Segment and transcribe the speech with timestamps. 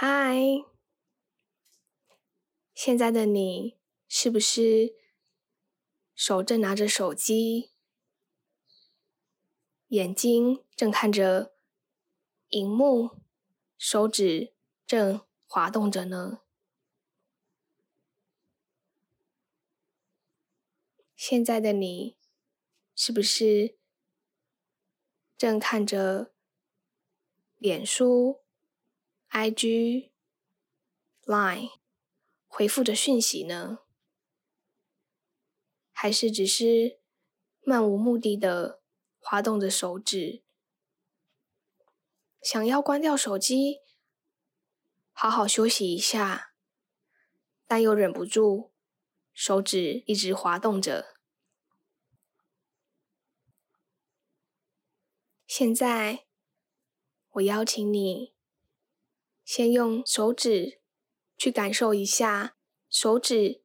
[0.00, 0.64] 嗨，
[2.72, 4.94] 现在的你是不是
[6.14, 7.72] 手正拿着手机，
[9.88, 11.52] 眼睛正看着
[12.50, 13.18] 荧幕，
[13.76, 14.54] 手指
[14.86, 16.42] 正滑动着呢？
[21.16, 22.16] 现在的你
[22.94, 23.76] 是不是
[25.36, 26.32] 正看着
[27.56, 28.44] 脸书
[29.30, 30.10] ？IG、
[31.24, 31.78] Line
[32.46, 33.80] 回复着讯息呢？
[35.92, 37.00] 还是只是
[37.60, 38.80] 漫无目的的
[39.18, 40.44] 滑动着手指，
[42.40, 43.80] 想要关掉手机，
[45.12, 46.54] 好好休息一下，
[47.66, 48.72] 但又忍不住
[49.34, 51.16] 手指一直滑动着。
[55.46, 56.26] 现在，
[57.30, 58.37] 我邀请你。
[59.50, 60.78] 先用手指
[61.38, 62.54] 去感受一下
[62.90, 63.64] 手指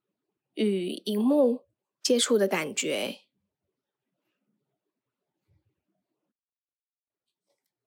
[0.53, 1.65] 与荧幕
[2.01, 3.25] 接触的感觉。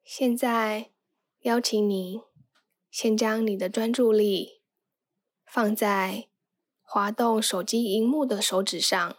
[0.04, 0.92] 现在
[1.40, 2.20] 邀请你
[2.90, 4.62] 先将你的专注力
[5.46, 6.28] 放在
[6.82, 9.16] 滑动手机荧幕的手指上，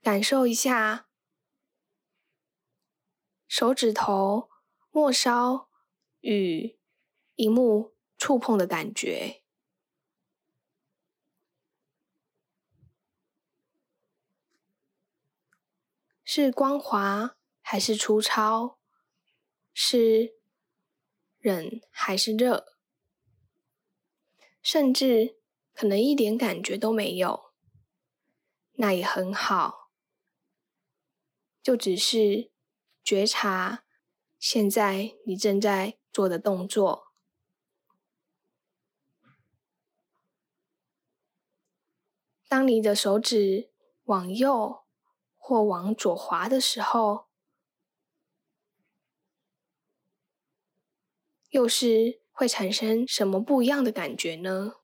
[0.00, 1.10] 感受一下
[3.46, 4.48] 手指头
[4.90, 5.68] 末梢。
[6.20, 6.78] 与
[7.36, 9.42] 荧幕触碰的感觉，
[16.24, 18.78] 是光滑还是粗糙？
[19.72, 20.34] 是
[21.38, 22.76] 冷还是热？
[24.62, 25.38] 甚至
[25.72, 27.54] 可能一点感觉都没有，
[28.72, 29.90] 那也很好，
[31.62, 32.52] 就只是
[33.02, 33.84] 觉察
[34.40, 37.12] 现在你正在做的动作。
[42.48, 43.70] 当你的手指
[44.04, 44.86] 往右
[45.36, 47.28] 或往左滑的时候，
[51.50, 54.76] 又是会产生什么不一样的感觉呢？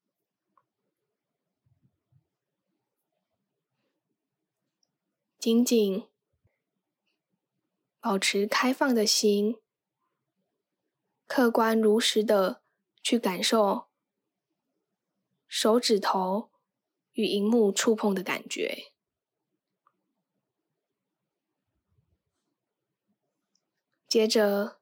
[5.39, 6.09] 仅仅
[8.07, 9.57] 保持开放的心。
[11.27, 12.63] 客观如实的
[13.03, 13.89] 去感受
[15.49, 16.53] 手指头
[17.15, 18.93] 与荧幕触碰的感觉，
[24.07, 24.81] 接着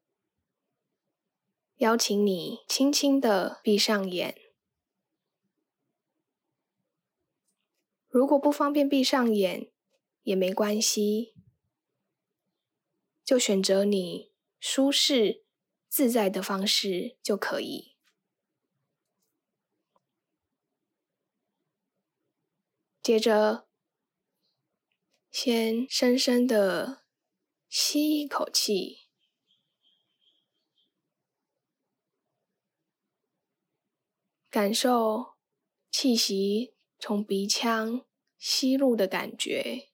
[1.77, 4.39] 邀请你轻轻的闭上眼。
[8.07, 9.73] 如果不方便闭上眼
[10.25, 11.34] 也没关系，
[13.25, 15.45] 就选择你舒适。
[15.97, 17.95] 自在的方式就可以。
[23.01, 23.69] 接着，
[25.31, 27.05] 先深深的
[27.69, 29.07] 吸一口气，
[34.51, 35.35] 感受
[35.93, 38.05] 气息从鼻腔
[38.37, 39.94] 吸入的感觉。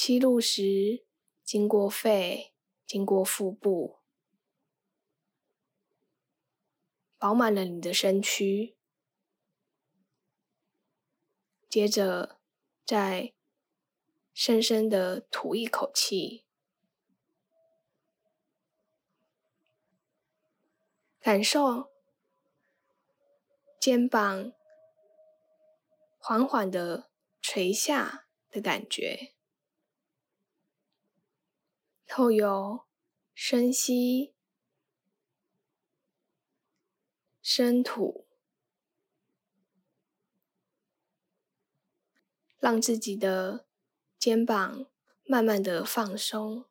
[0.00, 1.04] 吸入时，
[1.42, 2.54] 经过肺，
[2.86, 3.98] 经过腹部，
[7.18, 8.76] 饱满了你的身躯。
[11.68, 12.38] 接着，
[12.86, 13.34] 再
[14.32, 16.46] 深深的吐一口气，
[21.18, 21.90] 感受
[23.80, 24.52] 肩膀
[26.18, 27.10] 缓缓的
[27.42, 29.34] 垂下的感觉。
[32.08, 32.86] 透由
[33.34, 34.34] 深吸、
[37.42, 38.26] 深吐，
[42.58, 43.66] 让自己的
[44.18, 44.86] 肩膀
[45.24, 46.64] 慢慢的放松。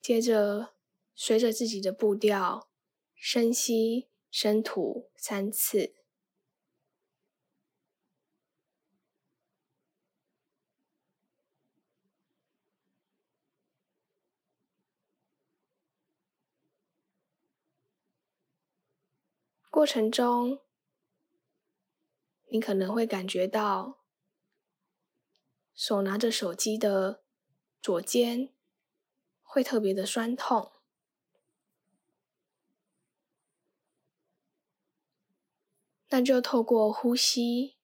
[0.00, 0.74] 接着，
[1.14, 2.70] 随着自己的步调，
[3.14, 5.95] 深吸、深吐三次。
[19.76, 20.62] 过程中，
[22.46, 23.98] 你可能会感觉到
[25.74, 27.22] 手拿着手机的
[27.82, 28.54] 左肩
[29.42, 30.72] 会特别的酸痛，
[36.08, 37.76] 那就透过呼吸，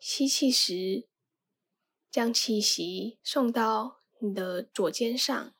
[0.00, 1.06] 吸气时，
[2.10, 5.54] 将气息送到你的左肩上，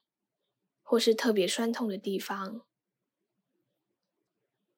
[0.83, 2.67] 或是特别酸痛的地方，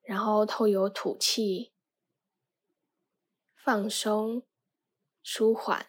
[0.02, 1.72] 然后透由吐气，
[3.54, 4.46] 放松、
[5.22, 5.86] 舒缓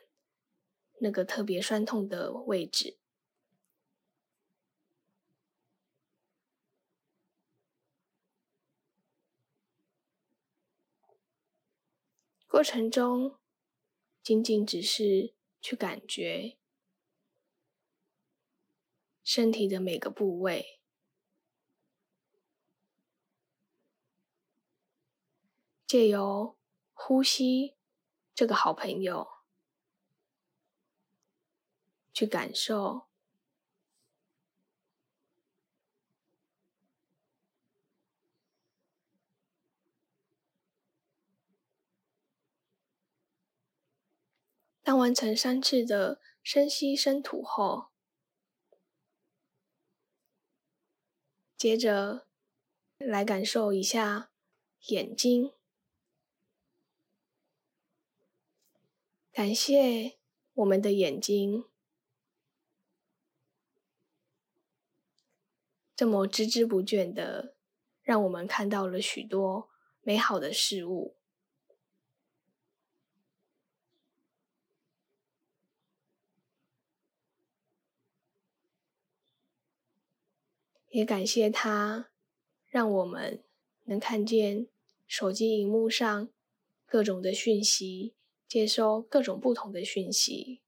[0.99, 2.99] 那个特别酸痛的位置。
[12.47, 13.39] 过程中，
[14.21, 16.59] 仅仅只是去感觉
[19.23, 20.79] 身体的每个部位，
[25.93, 26.57] 借由
[26.93, 27.75] 呼吸
[28.33, 29.27] 这个好朋友
[32.11, 33.03] 去感受。
[44.81, 47.91] 当完成三次的深吸深吐后，
[51.55, 52.25] 接着
[52.97, 54.31] 来感受一下
[54.87, 55.53] 眼睛，
[59.33, 60.19] 感谢
[60.53, 61.65] 我们的眼睛，
[65.95, 67.55] 这么孜孜不倦的
[68.03, 69.71] 让我们看到了许多
[70.01, 71.17] 美好的事物。
[80.89, 82.11] 也感谢他，
[82.67, 83.43] 让我们
[83.85, 84.67] 能看见
[85.07, 86.29] 手机荧幕上
[86.85, 88.13] 各种的讯息，
[88.53, 90.61] 接收各种不同的讯息。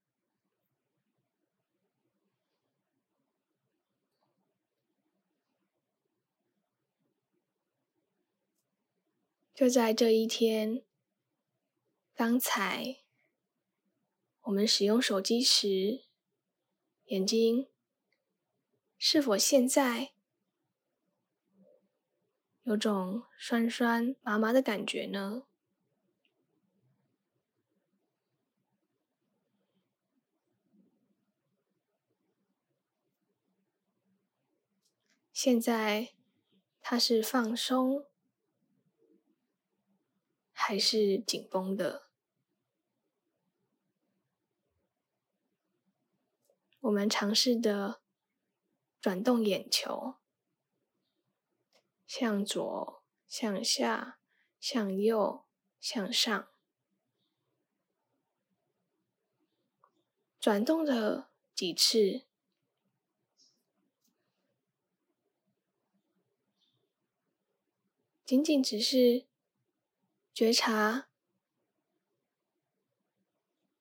[9.54, 10.82] 就在这一天，
[12.12, 12.96] 刚才
[14.40, 16.02] 我们使用手机时，
[17.04, 17.68] 眼睛
[18.98, 20.10] 是否现在
[22.64, 25.44] 有种酸酸麻麻的感觉呢？
[35.38, 36.14] 现在
[36.80, 38.06] 它是放松
[40.50, 42.08] 还是紧绷的？
[46.80, 48.00] 我们尝试的
[48.98, 50.14] 转动眼球。
[52.06, 54.18] 向左，向下，
[54.58, 55.44] 向右，
[55.78, 56.48] 向上，
[60.40, 62.24] 转动了几次，
[68.26, 69.24] 仅仅只是
[70.34, 71.08] 觉察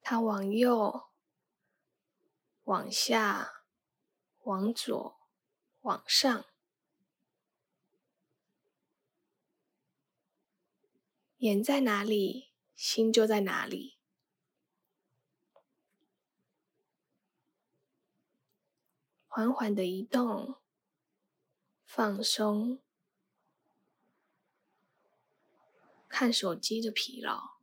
[0.02, 1.10] 它往右、
[2.66, 3.64] 往下、
[4.44, 5.18] 往左、
[5.82, 6.46] 往上。
[11.38, 13.98] 眼在哪里，心就在哪里。
[19.26, 20.62] 缓缓的移动，
[21.84, 22.80] 放松，
[26.18, 27.58] 看手机的疲劳。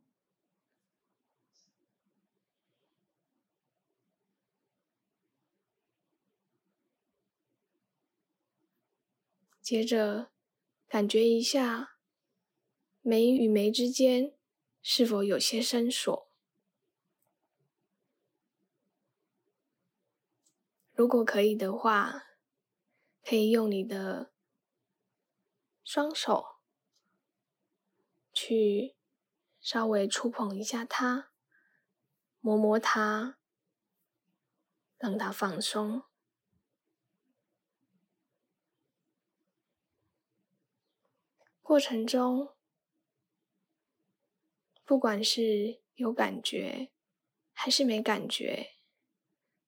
[9.59, 10.29] 接着，
[10.87, 11.97] 感觉一下。
[13.01, 14.35] 眉与眉之间
[14.83, 16.29] 是否有些伸缩？
[20.93, 22.21] 如果可以的话，
[23.23, 24.31] 可以用你的
[25.83, 26.52] 双手
[28.33, 28.95] 去
[29.61, 31.31] 稍微触碰一下它，
[32.39, 33.37] 摸摸它，
[34.97, 36.03] 让它放松。
[41.61, 42.53] 过程中。
[44.85, 46.91] 不管是有感觉
[47.53, 48.73] 还是没感觉，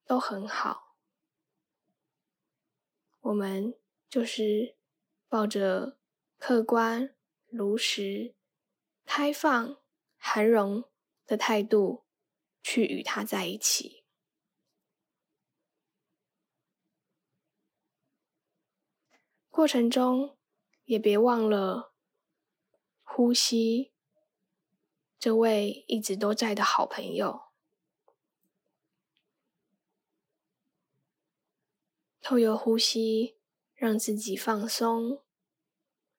[0.06, 0.98] 都很好。
[3.22, 3.74] 我们
[4.10, 4.76] 就是
[5.30, 5.98] 抱着
[6.38, 7.16] 客观、
[7.48, 8.35] 如实、
[9.06, 9.78] 开放、
[10.18, 10.84] 涵容
[11.26, 12.06] 的态度
[12.62, 14.04] 去与他在一起。
[19.50, 20.38] 过程中
[20.84, 21.94] 也别忘了
[23.04, 23.94] 呼吸。
[25.18, 27.46] 这位一直都在的好朋友，
[32.22, 33.38] 透过呼吸，
[33.74, 35.24] 让自己放松，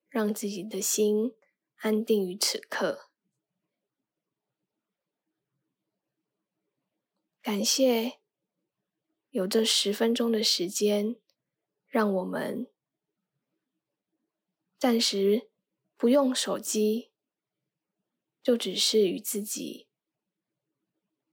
[0.09, 1.37] 让自己的心
[1.77, 3.11] 安定于此刻。
[7.43, 8.19] 感谢
[9.31, 11.21] 有这十分钟的时间，
[11.87, 12.67] 让我们
[14.79, 15.49] 暂时
[15.97, 17.13] 不用手机，
[18.43, 19.87] 就只是与自己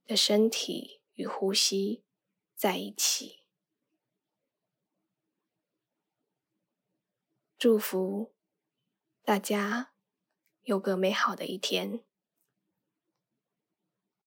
[0.04, 2.04] 的身体与呼吸
[2.54, 3.40] 在一起。
[7.58, 8.34] 祝福
[9.22, 9.93] 大家
[10.64, 12.00] 有个美好的一天。